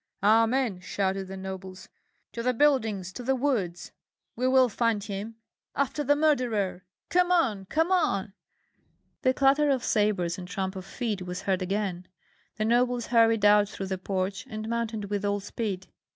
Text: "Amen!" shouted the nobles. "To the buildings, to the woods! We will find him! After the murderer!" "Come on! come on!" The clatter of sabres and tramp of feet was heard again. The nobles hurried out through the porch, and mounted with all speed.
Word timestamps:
"Amen!" 0.23 0.79
shouted 0.79 1.27
the 1.27 1.37
nobles. 1.37 1.87
"To 2.31 2.41
the 2.41 2.55
buildings, 2.55 3.13
to 3.13 3.21
the 3.21 3.35
woods! 3.35 3.91
We 4.35 4.47
will 4.47 4.67
find 4.67 5.03
him! 5.03 5.35
After 5.75 6.03
the 6.03 6.15
murderer!" 6.15 6.83
"Come 7.09 7.31
on! 7.31 7.65
come 7.67 7.91
on!" 7.91 8.33
The 9.21 9.31
clatter 9.35 9.69
of 9.69 9.83
sabres 9.83 10.39
and 10.39 10.47
tramp 10.47 10.75
of 10.75 10.85
feet 10.85 11.21
was 11.21 11.43
heard 11.43 11.61
again. 11.61 12.07
The 12.57 12.65
nobles 12.65 13.05
hurried 13.13 13.45
out 13.45 13.69
through 13.69 13.85
the 13.85 13.99
porch, 13.99 14.47
and 14.49 14.67
mounted 14.67 15.05
with 15.11 15.23
all 15.23 15.39
speed. 15.39 15.85